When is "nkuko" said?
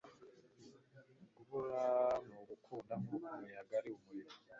3.01-3.25